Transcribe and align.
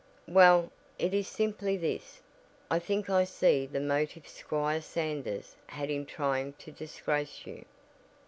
"Well, 0.27 0.71
it 0.97 1.13
is 1.13 1.27
simply 1.27 1.77
this: 1.77 2.21
I 2.71 2.79
think 2.79 3.07
I 3.07 3.23
see 3.23 3.67
the 3.67 3.79
motive 3.79 4.27
Squire 4.27 4.81
Sanders 4.81 5.55
had 5.67 5.91
in 5.91 6.07
trying 6.07 6.53
to 6.53 6.71
disgrace 6.71 7.45
you." 7.45 7.65